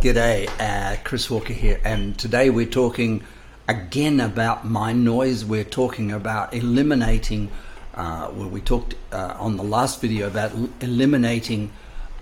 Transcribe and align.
G'day, 0.00 0.48
uh, 0.60 0.96
Chris 1.02 1.28
Walker 1.28 1.52
here, 1.52 1.80
and 1.82 2.16
today 2.16 2.50
we're 2.50 2.66
talking 2.66 3.24
again 3.66 4.20
about 4.20 4.64
mind 4.64 5.04
noise. 5.04 5.44
We're 5.44 5.64
talking 5.64 6.12
about 6.12 6.54
eliminating, 6.54 7.50
uh, 7.94 8.30
well, 8.32 8.48
we 8.48 8.60
talked 8.60 8.94
uh, 9.10 9.34
on 9.40 9.56
the 9.56 9.64
last 9.64 10.00
video 10.00 10.28
about 10.28 10.52
eliminating 10.80 11.72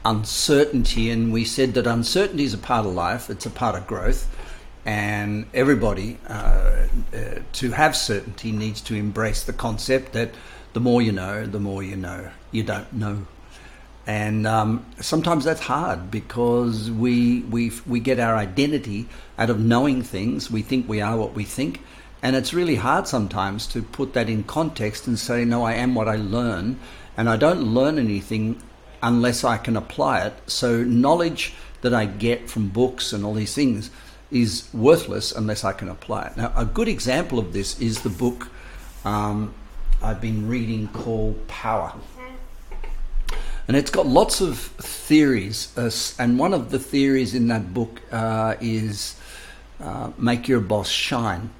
uncertainty, 0.07 1.11
and 1.11 1.35
we 1.35 1.45
said 1.45 1.75
that 1.75 1.87
uncertainty 1.87 2.45
is 2.45 2.54
a 2.54 2.59
part 2.59 2.87
of 2.87 2.94
life, 2.94 3.29
it's 3.29 3.44
a 3.44 3.51
part 3.51 3.75
of 3.75 3.87
growth, 3.87 4.27
and 4.87 5.45
everybody 5.53 6.17
uh, 6.29 6.33
uh, 6.33 7.19
to 7.53 7.72
have 7.72 7.95
certainty 7.95 8.53
needs 8.53 8.81
to 8.81 8.95
embrace 8.95 9.45
the 9.45 9.53
concept 9.53 10.15
that 10.15 10.31
the 10.72 10.81
more 10.81 11.03
you 11.03 11.13
know, 11.13 11.45
the 11.45 11.61
more 11.61 11.83
you 11.83 11.97
know 11.97 12.31
you 12.53 12.63
don't 12.63 12.90
know 12.95 13.27
and 14.07 14.47
um, 14.47 14.87
sometimes 15.01 15.45
that's 15.45 15.61
hard 15.61 16.11
because 16.11 16.91
we 16.91 17.41
we 17.41 17.73
we 17.87 17.98
get 17.98 18.21
our 18.21 18.37
identity 18.37 19.09
out 19.39 19.51
of 19.51 19.59
knowing 19.59 20.03
things. 20.03 20.51
We 20.51 20.63
think 20.63 20.89
we 20.89 21.01
are 21.01 21.17
what 21.17 21.35
we 21.35 21.45
think, 21.45 21.83
and 22.23 22.37
it's 22.37 22.55
really 22.55 22.77
hard 22.77 23.09
sometimes 23.09 23.66
to 23.69 23.83
put 23.83 24.15
that 24.15 24.29
in 24.29 24.45
context 24.45 25.09
and 25.09 25.19
say, 25.19 25.45
"No, 25.45 25.65
I 25.65 25.75
am 25.75 25.95
what 25.95 26.09
I 26.09 26.16
learn," 26.16 26.79
and 27.16 27.29
I 27.29 27.37
don't 27.37 27.63
learn 27.63 27.99
anything 27.99 28.63
unless 29.03 29.43
I 29.43 29.57
can 29.57 29.77
apply 29.77 30.21
it. 30.21 30.35
So 30.47 30.85
knowledge 30.85 31.55
that 31.83 31.93
I 31.93 32.07
get 32.07 32.49
from 32.49 32.69
books 32.69 33.13
and 33.13 33.25
all 33.25 33.35
these 33.35 33.55
things 33.55 33.91
is 34.30 34.69
worthless 34.73 35.33
unless 35.33 35.65
I 35.65 35.73
can 35.73 35.88
apply 35.88 36.27
it. 36.27 36.37
Now, 36.37 36.52
a 36.57 36.65
good 36.65 36.88
example 36.88 37.38
of 37.38 37.52
this 37.52 37.80
is 37.80 38.02
the 38.02 38.09
book 38.09 38.49
um, 39.05 39.55
I've 40.02 40.21
been 40.21 40.49
reading 40.49 40.88
called 40.88 41.47
Power 41.47 41.93
and 43.69 43.77
it's 43.77 43.91
got 43.91 44.06
lots 44.06 44.41
of 44.41 44.59
theories. 44.59 45.77
Uh, 45.77 45.91
and 46.23 46.38
one 46.38 46.55
of 46.55 46.70
the 46.70 46.79
theories 46.79 47.34
in 47.34 47.48
that 47.48 47.74
book 47.74 48.01
uh, 48.12 48.55
is 48.61 49.19
uh, 49.80 50.11
make 50.16 50.48
your 50.48 50.61
boss 50.61 50.88
shine. 50.88 51.51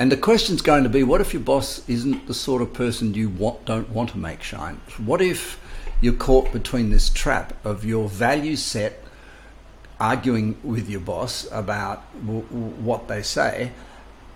And 0.00 0.12
the 0.12 0.16
question's 0.16 0.62
going 0.62 0.84
to 0.84 0.88
be 0.88 1.02
what 1.02 1.20
if 1.20 1.32
your 1.32 1.42
boss 1.42 1.88
isn't 1.88 2.26
the 2.26 2.34
sort 2.34 2.62
of 2.62 2.72
person 2.72 3.14
you 3.14 3.28
want, 3.28 3.64
don't 3.64 3.90
want 3.90 4.10
to 4.10 4.18
make 4.18 4.42
shine? 4.42 4.80
What 4.98 5.20
if 5.20 5.60
you're 6.00 6.12
caught 6.12 6.52
between 6.52 6.90
this 6.90 7.08
trap 7.10 7.54
of 7.64 7.84
your 7.84 8.08
value 8.08 8.56
set 8.56 9.02
arguing 9.98 10.56
with 10.62 10.88
your 10.88 11.00
boss 11.00 11.48
about 11.50 12.04
w- 12.24 12.42
w- 12.42 12.66
what 12.66 13.08
they 13.08 13.22
say 13.22 13.72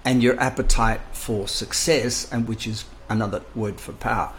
and 0.04 0.20
your 0.20 0.38
appetite 0.40 1.00
for 1.12 1.46
success, 1.46 2.28
and 2.32 2.48
which 2.48 2.66
is 2.66 2.84
another 3.08 3.42
word 3.54 3.78
for 3.78 3.92
power? 3.92 4.32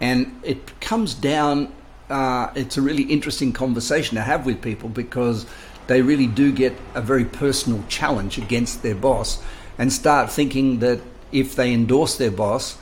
And 0.00 0.40
it 0.42 0.80
comes 0.80 1.14
down, 1.14 1.72
uh, 2.10 2.50
it's 2.54 2.76
a 2.76 2.82
really 2.82 3.04
interesting 3.04 3.52
conversation 3.52 4.16
to 4.16 4.22
have 4.22 4.46
with 4.46 4.60
people 4.60 4.88
because 4.88 5.46
they 5.86 6.02
really 6.02 6.26
do 6.26 6.52
get 6.52 6.74
a 6.94 7.00
very 7.02 7.24
personal 7.24 7.84
challenge 7.88 8.38
against 8.38 8.82
their 8.82 8.94
boss 8.94 9.42
and 9.78 9.92
start 9.92 10.30
thinking 10.30 10.78
that 10.80 11.00
if 11.32 11.56
they 11.56 11.72
endorse 11.72 12.16
their 12.16 12.30
boss, 12.30 12.78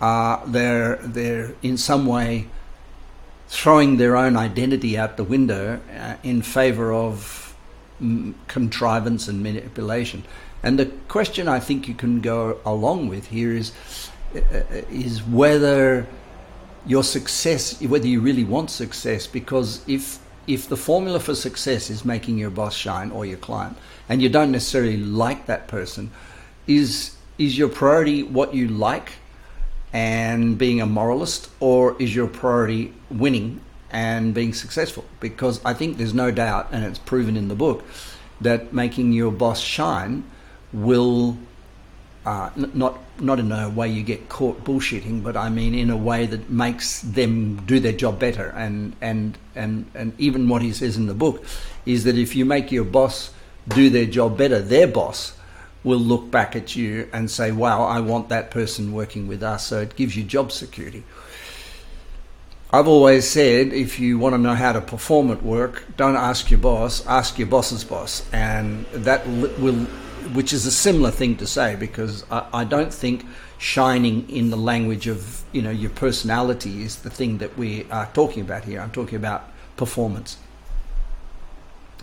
uh, 0.00 0.44
they're, 0.46 0.96
they're 0.96 1.54
in 1.62 1.76
some 1.76 2.06
way 2.06 2.48
throwing 3.48 3.96
their 3.98 4.16
own 4.16 4.36
identity 4.36 4.98
out 4.98 5.16
the 5.16 5.24
window 5.24 5.80
uh, 5.94 6.14
in 6.22 6.42
favor 6.42 6.92
of 6.92 7.54
mm, 8.02 8.34
contrivance 8.48 9.28
and 9.28 9.42
manipulation. 9.42 10.24
And 10.62 10.78
the 10.78 10.86
question 11.08 11.48
I 11.48 11.60
think 11.60 11.86
you 11.86 11.94
can 11.94 12.20
go 12.20 12.58
along 12.64 13.08
with 13.08 13.28
here 13.28 13.52
is, 13.52 13.72
uh, 14.34 14.62
is 14.90 15.22
whether 15.22 16.06
your 16.86 17.04
success, 17.04 17.80
whether 17.80 18.06
you 18.06 18.20
really 18.20 18.44
want 18.44 18.70
success, 18.70 19.26
because 19.26 19.82
if 19.86 20.18
if 20.46 20.68
the 20.68 20.76
formula 20.76 21.20
for 21.20 21.36
success 21.36 21.88
is 21.88 22.04
making 22.04 22.36
your 22.36 22.50
boss 22.50 22.74
shine 22.74 23.12
or 23.12 23.24
your 23.24 23.38
client, 23.38 23.76
and 24.08 24.20
you 24.20 24.28
don't 24.28 24.50
necessarily 24.50 24.96
like 24.96 25.46
that 25.46 25.68
person, 25.68 26.10
is 26.66 27.16
is 27.38 27.56
your 27.56 27.68
priority 27.68 28.22
what 28.22 28.54
you 28.54 28.68
like 28.68 29.12
and 29.92 30.58
being 30.58 30.80
a 30.80 30.86
moralist, 30.86 31.50
or 31.60 31.96
is 32.00 32.14
your 32.14 32.26
priority 32.26 32.92
winning 33.10 33.60
and 33.90 34.34
being 34.34 34.54
successful? 34.54 35.04
Because 35.20 35.60
I 35.64 35.74
think 35.74 35.98
there's 35.98 36.14
no 36.14 36.30
doubt, 36.30 36.68
and 36.72 36.84
it's 36.84 36.98
proven 36.98 37.36
in 37.36 37.48
the 37.48 37.54
book, 37.54 37.84
that 38.40 38.72
making 38.72 39.12
your 39.12 39.30
boss 39.30 39.60
shine 39.60 40.24
will 40.72 41.36
uh, 42.24 42.50
not 42.56 42.98
not 43.20 43.38
in 43.38 43.50
a 43.50 43.68
way 43.68 43.88
you 43.88 44.02
get 44.02 44.28
caught 44.28 44.62
bullshitting, 44.64 45.22
but 45.22 45.36
I 45.36 45.48
mean 45.48 45.74
in 45.74 45.90
a 45.90 45.96
way 45.96 46.26
that 46.26 46.50
makes 46.50 47.00
them 47.00 47.56
do 47.66 47.80
their 47.80 47.92
job 47.92 48.18
better. 48.18 48.52
And 48.56 48.94
and 49.00 49.36
and 49.54 49.90
and 49.94 50.12
even 50.18 50.48
what 50.48 50.62
he 50.62 50.72
says 50.72 50.96
in 50.96 51.06
the 51.06 51.14
book 51.14 51.44
is 51.84 52.04
that 52.04 52.16
if 52.16 52.36
you 52.36 52.44
make 52.44 52.70
your 52.70 52.84
boss 52.84 53.32
do 53.68 53.90
their 53.90 54.06
job 54.06 54.38
better, 54.38 54.60
their 54.60 54.86
boss 54.86 55.34
will 55.84 55.98
look 55.98 56.30
back 56.30 56.54
at 56.54 56.76
you 56.76 57.08
and 57.12 57.28
say, 57.28 57.50
"Wow, 57.50 57.82
I 57.82 57.98
want 58.00 58.28
that 58.28 58.52
person 58.52 58.92
working 58.92 59.26
with 59.26 59.42
us." 59.42 59.66
So 59.66 59.80
it 59.80 59.96
gives 59.96 60.16
you 60.16 60.22
job 60.22 60.52
security. 60.52 61.02
I've 62.74 62.88
always 62.88 63.28
said 63.28 63.74
if 63.74 64.00
you 64.00 64.18
want 64.18 64.34
to 64.34 64.38
know 64.38 64.54
how 64.54 64.72
to 64.72 64.80
perform 64.80 65.30
at 65.30 65.42
work, 65.42 65.84
don't 65.98 66.16
ask 66.16 66.50
your 66.50 66.60
boss, 66.60 67.04
ask 67.06 67.38
your 67.38 67.48
boss's 67.48 67.84
boss, 67.84 68.24
and 68.32 68.86
that 68.92 69.26
will 69.26 69.86
which 70.34 70.52
is 70.52 70.66
a 70.66 70.70
similar 70.70 71.10
thing 71.10 71.36
to 71.36 71.46
say 71.46 71.76
because 71.76 72.24
I, 72.30 72.46
I, 72.52 72.64
don't 72.64 72.92
think 72.92 73.26
shining 73.58 74.28
in 74.28 74.50
the 74.50 74.56
language 74.56 75.06
of 75.06 75.42
you 75.52 75.62
know 75.62 75.70
your 75.70 75.90
personality 75.90 76.82
is 76.82 76.96
the 76.96 77.10
thing 77.10 77.38
that 77.38 77.56
we 77.56 77.86
are 77.90 78.08
talking 78.14 78.42
about 78.42 78.64
here. 78.64 78.80
I'm 78.80 78.90
talking 78.90 79.16
about 79.16 79.50
performance. 79.76 80.38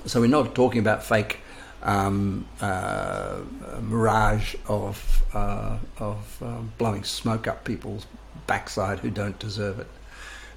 So 0.05 0.21
we're 0.21 0.27
not 0.27 0.55
talking 0.55 0.79
about 0.79 1.03
fake 1.03 1.39
um, 1.83 2.45
uh, 2.61 3.39
mirage 3.81 4.55
of 4.67 5.23
uh, 5.33 5.77
of 5.97 6.37
uh, 6.43 6.59
blowing 6.77 7.03
smoke 7.03 7.47
up 7.47 7.63
people's 7.63 8.05
backside 8.47 8.99
who 8.99 9.09
don't 9.09 9.39
deserve 9.39 9.79
it. 9.79 9.87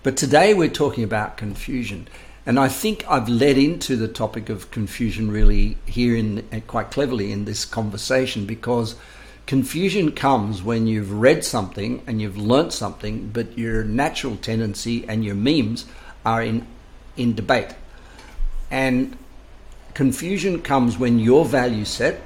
But 0.03 0.17
today 0.17 0.55
we're 0.55 0.69
talking 0.69 1.05
about 1.05 1.37
confusion. 1.37 2.09
And 2.45 2.59
I 2.59 2.69
think 2.69 3.05
I've 3.09 3.29
led 3.29 3.57
into 3.57 3.97
the 3.97 4.09
topic 4.09 4.49
of 4.49 4.71
confusion 4.73 5.31
really 5.31 5.79
here 5.87 6.17
in 6.17 6.43
quite 6.67 6.91
cleverly 6.91 7.31
in 7.31 7.45
this 7.45 7.65
conversation 7.65 8.47
because 8.47 8.97
confusion 9.47 10.11
comes 10.11 10.61
when 10.61 10.89
you've 10.89 11.13
read 11.13 11.45
something 11.45 12.03
and 12.07 12.21
you've 12.21 12.37
learnt 12.37 12.73
something, 12.73 13.29
but 13.29 13.57
your 13.57 13.85
natural 13.85 14.37
tendency 14.37 15.07
and 15.07 15.25
your 15.25 15.37
memes 15.37 15.87
are 16.25 16.43
in 16.43 16.67
in 17.17 17.35
debate. 17.35 17.75
And 18.71 19.17
confusion 19.95 20.63
comes 20.63 20.99
when 20.99 21.21
your 21.21 21.45
value 21.45 21.85
set 21.85 22.23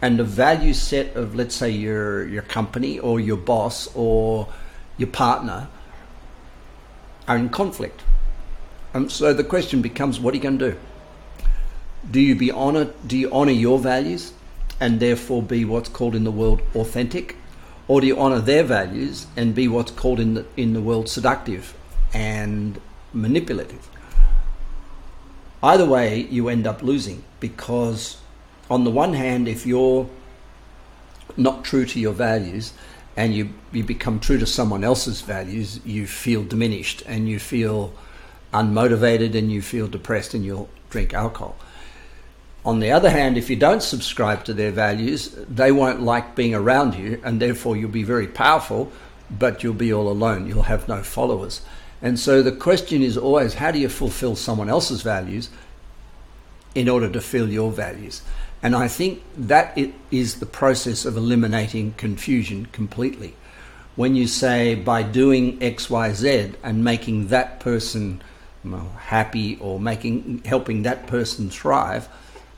and 0.00 0.18
the 0.18 0.24
value 0.24 0.74
set 0.74 1.16
of 1.16 1.34
let's 1.34 1.56
say 1.56 1.70
your 1.70 2.28
your 2.28 2.42
company 2.42 3.00
or 3.00 3.18
your 3.18 3.38
boss 3.38 3.88
or 3.96 4.46
your 4.98 5.08
partner 5.08 5.68
are 7.26 7.36
in 7.36 7.48
conflict 7.48 8.02
um, 8.94 9.08
so 9.08 9.32
the 9.32 9.44
question 9.44 9.82
becomes, 9.82 10.20
what 10.20 10.34
are 10.34 10.36
you 10.36 10.42
going 10.42 10.58
to 10.58 10.72
do? 10.72 10.78
Do 12.10 12.20
you 12.20 12.34
be 12.34 12.50
honor? 12.50 12.92
Do 13.06 13.16
you 13.16 13.32
honor 13.32 13.52
your 13.52 13.78
values, 13.78 14.32
and 14.80 14.98
therefore 14.98 15.42
be 15.42 15.64
what's 15.64 15.88
called 15.88 16.14
in 16.14 16.24
the 16.24 16.30
world 16.32 16.60
authentic, 16.74 17.36
or 17.86 18.00
do 18.00 18.06
you 18.06 18.18
honor 18.18 18.40
their 18.40 18.64
values 18.64 19.26
and 19.36 19.54
be 19.54 19.68
what's 19.68 19.92
called 19.92 20.18
in 20.18 20.34
the 20.34 20.46
in 20.56 20.72
the 20.72 20.80
world 20.80 21.08
seductive 21.08 21.74
and 22.12 22.80
manipulative? 23.12 23.88
Either 25.62 25.86
way, 25.86 26.22
you 26.22 26.48
end 26.48 26.66
up 26.66 26.82
losing 26.82 27.22
because, 27.38 28.16
on 28.68 28.82
the 28.82 28.90
one 28.90 29.12
hand, 29.12 29.46
if 29.46 29.64
you're 29.64 30.08
not 31.36 31.64
true 31.64 31.86
to 31.86 32.00
your 32.00 32.12
values 32.12 32.72
and 33.16 33.32
you, 33.32 33.50
you 33.70 33.84
become 33.84 34.18
true 34.18 34.38
to 34.38 34.46
someone 34.46 34.82
else's 34.82 35.20
values, 35.20 35.78
you 35.84 36.06
feel 36.06 36.42
diminished 36.42 37.02
and 37.06 37.28
you 37.28 37.38
feel 37.38 37.92
unmotivated 38.52 39.34
and 39.34 39.50
you 39.50 39.62
feel 39.62 39.88
depressed 39.88 40.34
and 40.34 40.44
you'll 40.44 40.68
drink 40.90 41.14
alcohol. 41.14 41.56
On 42.64 42.78
the 42.78 42.92
other 42.92 43.10
hand, 43.10 43.36
if 43.36 43.50
you 43.50 43.56
don't 43.56 43.82
subscribe 43.82 44.44
to 44.44 44.54
their 44.54 44.70
values, 44.70 45.34
they 45.48 45.72
won't 45.72 46.02
like 46.02 46.36
being 46.36 46.54
around 46.54 46.94
you, 46.94 47.20
and 47.24 47.40
therefore 47.40 47.76
you'll 47.76 47.90
be 47.90 48.04
very 48.04 48.28
powerful, 48.28 48.92
but 49.30 49.62
you'll 49.62 49.74
be 49.74 49.92
all 49.92 50.08
alone. 50.08 50.46
You'll 50.46 50.62
have 50.62 50.86
no 50.86 51.02
followers. 51.02 51.62
And 52.00 52.18
so 52.18 52.42
the 52.42 52.52
question 52.52 53.02
is 53.02 53.16
always 53.16 53.54
how 53.54 53.72
do 53.72 53.80
you 53.80 53.88
fulfill 53.88 54.36
someone 54.36 54.68
else's 54.68 55.02
values 55.02 55.50
in 56.74 56.88
order 56.88 57.08
to 57.10 57.20
fill 57.20 57.48
your 57.48 57.72
values? 57.72 58.22
And 58.62 58.76
I 58.76 58.86
think 58.86 59.22
that 59.36 59.76
is 60.12 60.38
the 60.38 60.46
process 60.46 61.04
of 61.04 61.16
eliminating 61.16 61.94
confusion 61.94 62.66
completely. 62.66 63.34
When 63.96 64.14
you 64.14 64.28
say 64.28 64.76
by 64.76 65.02
doing 65.02 65.60
X, 65.60 65.90
Y, 65.90 66.12
Z 66.12 66.52
and 66.62 66.84
making 66.84 67.28
that 67.28 67.58
person 67.58 68.22
happy 68.98 69.56
or 69.60 69.80
making 69.80 70.42
helping 70.44 70.82
that 70.82 71.06
person 71.06 71.50
thrive, 71.50 72.08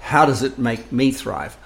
how 0.00 0.26
does 0.26 0.42
it 0.42 0.58
make 0.58 0.92
me 0.92 1.10
thrive? 1.12 1.56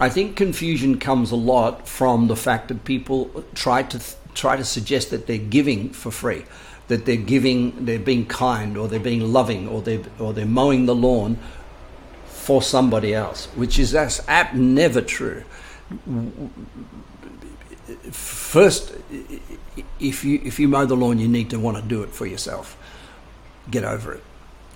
I 0.00 0.08
think 0.08 0.36
confusion 0.36 0.98
comes 0.98 1.30
a 1.30 1.36
lot 1.36 1.86
from 1.86 2.26
the 2.26 2.36
fact 2.36 2.68
that 2.68 2.84
people 2.84 3.44
try 3.54 3.82
to 3.84 4.00
try 4.34 4.56
to 4.56 4.64
suggest 4.64 5.10
that 5.10 5.26
they're 5.26 5.38
giving 5.38 5.90
for 5.90 6.10
free. 6.10 6.44
that 6.88 7.06
they're 7.06 7.16
giving, 7.16 7.84
they're 7.84 7.98
being 7.98 8.26
kind, 8.26 8.76
or 8.76 8.88
they're 8.88 9.00
being 9.00 9.32
loving, 9.32 9.68
or 9.68 9.80
they're 9.80 10.02
or 10.18 10.32
they're 10.32 10.46
mowing 10.46 10.86
the 10.86 10.94
lawn 10.94 11.38
for 12.26 12.62
somebody 12.62 13.14
else, 13.14 13.46
which 13.54 13.78
is 13.78 13.92
that's 13.92 14.20
never 14.54 15.00
true. 15.00 15.44
First, 18.10 18.94
if 19.98 20.24
you 20.24 20.40
if 20.44 20.58
you 20.60 20.68
mow 20.68 20.84
the 20.84 20.96
lawn, 20.96 21.18
you 21.18 21.28
need 21.28 21.50
to 21.50 21.58
want 21.58 21.76
to 21.78 21.82
do 21.82 22.02
it 22.02 22.10
for 22.10 22.26
yourself. 22.26 22.76
Get 23.70 23.84
over 23.84 24.14
it. 24.14 24.22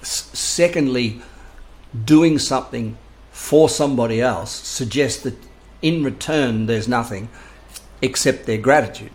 S- 0.00 0.30
secondly, 0.32 1.20
doing 2.04 2.38
something 2.38 2.96
for 3.30 3.68
somebody 3.68 4.20
else 4.20 4.50
suggests 4.50 5.22
that 5.22 5.36
in 5.80 6.02
return 6.02 6.66
there's 6.66 6.88
nothing 6.88 7.28
except 8.02 8.46
their 8.46 8.58
gratitude. 8.58 9.10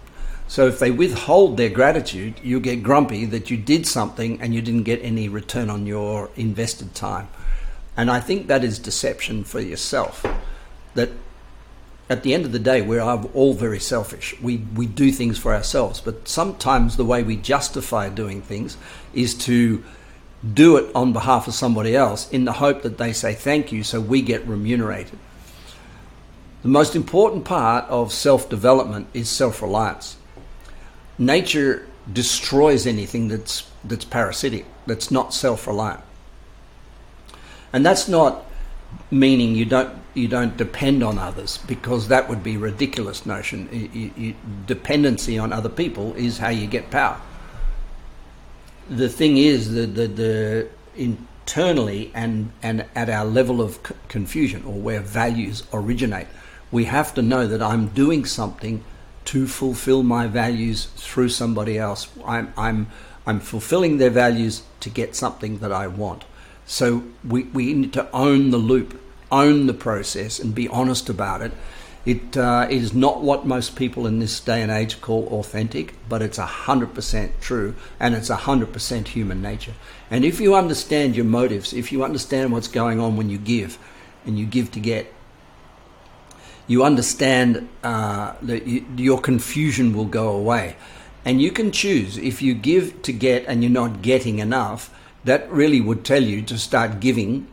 So 0.47 0.67
if 0.67 0.79
they 0.79 0.91
withhold 0.91 1.57
their 1.57 1.69
gratitude, 1.69 2.35
you 2.43 2.59
get 2.59 2.83
grumpy 2.83 3.25
that 3.25 3.49
you 3.49 3.57
did 3.57 3.87
something 3.87 4.41
and 4.41 4.53
you 4.53 4.61
didn't 4.61 4.83
get 4.83 5.03
any 5.03 5.27
return 5.27 5.69
on 5.69 5.85
your 5.87 6.29
invested 6.35 6.93
time. 6.93 7.27
And 7.95 8.11
I 8.11 8.19
think 8.19 8.47
that 8.47 8.63
is 8.63 8.79
deception 8.79 9.43
for 9.43 9.59
yourself. 9.59 10.25
That 10.95 11.09
at 12.13 12.21
the 12.21 12.35
end 12.35 12.45
of 12.45 12.51
the 12.51 12.59
day, 12.59 12.83
we're 12.83 13.01
all 13.01 13.55
very 13.55 13.79
selfish. 13.79 14.39
We, 14.39 14.57
we 14.75 14.85
do 14.85 15.11
things 15.11 15.39
for 15.39 15.51
ourselves, 15.53 15.99
but 15.99 16.27
sometimes 16.27 16.95
the 16.95 17.03
way 17.03 17.23
we 17.23 17.37
justify 17.37 18.09
doing 18.09 18.43
things 18.43 18.77
is 19.15 19.33
to 19.45 19.83
do 20.53 20.77
it 20.77 20.93
on 20.93 21.11
behalf 21.11 21.47
of 21.47 21.55
somebody 21.55 21.95
else 21.95 22.29
in 22.29 22.45
the 22.45 22.51
hope 22.51 22.83
that 22.83 22.99
they 22.99 23.13
say 23.13 23.33
thank 23.33 23.71
you 23.71 23.83
so 23.83 23.99
we 23.99 24.21
get 24.21 24.45
remunerated. 24.47 25.17
The 26.61 26.67
most 26.67 26.95
important 26.95 27.45
part 27.45 27.85
of 27.89 28.13
self 28.13 28.47
development 28.47 29.07
is 29.15 29.27
self 29.27 29.63
reliance. 29.63 30.15
Nature 31.17 31.87
destroys 32.11 32.85
anything 32.85 33.27
that's, 33.27 33.67
that's 33.83 34.05
parasitic, 34.05 34.67
that's 34.85 35.09
not 35.09 35.33
self 35.33 35.65
reliant. 35.65 36.01
And 37.73 37.83
that's 37.83 38.07
not 38.07 38.45
meaning 39.09 39.55
you 39.55 39.65
don't 39.65 40.02
you 40.13 40.27
don't 40.27 40.55
depend 40.57 41.03
on 41.03 41.17
others 41.17 41.57
because 41.67 42.07
that 42.09 42.29
would 42.29 42.43
be 42.43 42.55
a 42.55 42.59
ridiculous 42.59 43.25
notion. 43.25 43.67
You, 43.71 44.11
you, 44.15 44.35
dependency 44.65 45.37
on 45.37 45.51
other 45.51 45.69
people 45.69 46.13
is 46.13 46.37
how 46.37 46.49
you 46.49 46.67
get 46.67 46.91
power. 46.91 47.19
The 48.89 49.09
thing 49.09 49.37
is 49.37 49.73
that 49.73 49.95
the, 49.95 50.07
the 50.07 50.69
internally 50.95 52.11
and 52.13 52.51
and 52.61 52.85
at 52.95 53.09
our 53.09 53.25
level 53.25 53.61
of 53.61 53.79
c- 53.85 53.95
confusion 54.07 54.63
or 54.65 54.73
where 54.73 54.99
values 54.99 55.63
originate, 55.73 56.27
we 56.71 56.85
have 56.85 57.13
to 57.15 57.21
know 57.21 57.47
that 57.47 57.61
I'm 57.61 57.87
doing 57.87 58.25
something 58.25 58.83
to 59.25 59.47
fulfill 59.47 60.03
my 60.03 60.27
values 60.27 60.85
through 60.97 61.29
somebody 61.29 61.77
else. 61.77 62.07
I'm 62.25 62.53
I'm 62.57 62.87
I'm 63.25 63.39
fulfilling 63.39 63.97
their 63.97 64.09
values 64.09 64.63
to 64.81 64.89
get 64.89 65.15
something 65.15 65.59
that 65.59 65.71
I 65.71 65.87
want. 65.87 66.25
So 66.65 67.03
we, 67.27 67.43
we 67.43 67.73
need 67.73 67.93
to 67.93 68.09
own 68.11 68.51
the 68.51 68.57
loop, 68.57 68.99
own 69.33 69.67
the 69.67 69.73
process, 69.73 70.39
and 70.39 70.53
be 70.55 70.67
honest 70.69 71.09
about 71.09 71.41
it. 71.41 71.51
It 72.05 72.35
uh, 72.35 72.67
is 72.69 72.93
not 72.93 73.21
what 73.21 73.45
most 73.45 73.77
people 73.77 74.05
in 74.05 74.19
this 74.19 74.39
day 74.41 74.61
and 74.61 74.69
age 74.69 74.99
call 74.99 75.25
authentic, 75.39 75.95
but 76.09 76.21
it's 76.21 76.37
100% 76.37 77.31
true 77.39 77.75
and 77.97 78.13
it's 78.13 78.29
100% 78.29 79.07
human 79.07 79.41
nature. 79.41 79.73
And 80.11 80.25
if 80.25 80.41
you 80.41 80.53
understand 80.53 81.15
your 81.15 81.25
motives, 81.25 81.71
if 81.71 81.93
you 81.93 82.03
understand 82.03 82.51
what's 82.51 82.67
going 82.67 82.99
on 82.99 83.15
when 83.15 83.29
you 83.29 83.37
give 83.37 83.77
and 84.25 84.37
you 84.37 84.45
give 84.45 84.69
to 84.71 84.81
get, 84.81 85.13
you 86.67 86.83
understand 86.83 87.69
uh, 87.83 88.33
that 88.41 88.67
you, 88.67 88.85
your 88.97 89.21
confusion 89.21 89.95
will 89.95 90.05
go 90.05 90.29
away. 90.29 90.75
And 91.23 91.41
you 91.41 91.51
can 91.51 91.71
choose 91.71 92.17
if 92.17 92.41
you 92.41 92.53
give 92.53 93.01
to 93.03 93.13
get 93.13 93.45
and 93.47 93.63
you're 93.63 93.71
not 93.71 94.01
getting 94.01 94.39
enough 94.39 94.93
that 95.23 95.49
really 95.49 95.79
would 95.79 96.03
tell 96.03 96.21
you 96.21 96.41
to 96.41 96.57
start 96.57 96.99
giving 96.99 97.47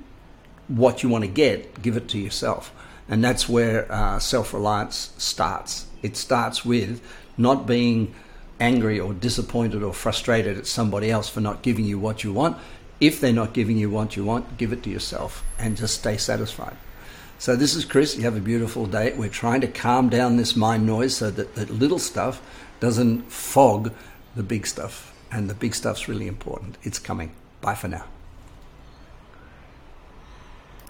what 0.70 1.02
you 1.02 1.08
want 1.08 1.24
to 1.24 1.30
get, 1.30 1.82
give 1.82 1.96
it 1.96 2.08
to 2.08 2.18
yourself. 2.18 2.72
And 3.08 3.24
that's 3.24 3.48
where 3.48 3.90
uh, 3.90 4.18
self 4.18 4.54
reliance 4.54 5.12
starts. 5.18 5.86
It 6.02 6.16
starts 6.16 6.64
with 6.64 7.02
not 7.36 7.66
being 7.66 8.14
angry 8.60 9.00
or 9.00 9.12
disappointed 9.12 9.82
or 9.82 9.92
frustrated 9.92 10.58
at 10.58 10.66
somebody 10.66 11.10
else 11.10 11.28
for 11.28 11.40
not 11.40 11.62
giving 11.62 11.84
you 11.84 11.98
what 11.98 12.22
you 12.22 12.32
want. 12.32 12.56
If 13.00 13.20
they're 13.20 13.32
not 13.32 13.54
giving 13.54 13.78
you 13.78 13.90
what 13.90 14.14
you 14.16 14.24
want, 14.24 14.58
give 14.58 14.72
it 14.72 14.82
to 14.84 14.90
yourself 14.90 15.42
and 15.58 15.76
just 15.76 15.98
stay 15.98 16.18
satisfied. 16.18 16.76
So, 17.38 17.56
this 17.56 17.74
is 17.74 17.86
Chris. 17.86 18.16
You 18.16 18.24
have 18.24 18.36
a 18.36 18.40
beautiful 18.40 18.86
day. 18.86 19.14
We're 19.14 19.30
trying 19.30 19.62
to 19.62 19.66
calm 19.66 20.10
down 20.10 20.36
this 20.36 20.54
mind 20.54 20.86
noise 20.86 21.16
so 21.16 21.30
that 21.30 21.54
the 21.54 21.64
little 21.72 21.98
stuff 21.98 22.42
doesn't 22.80 23.32
fog 23.32 23.92
the 24.36 24.42
big 24.42 24.66
stuff. 24.66 25.14
And 25.32 25.48
the 25.48 25.54
big 25.54 25.74
stuff's 25.74 26.06
really 26.06 26.26
important. 26.26 26.76
It's 26.82 26.98
coming. 26.98 27.32
Bye 27.62 27.76
for 27.76 27.88
now. 27.88 28.04